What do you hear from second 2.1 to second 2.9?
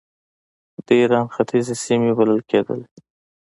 بلل کېدله.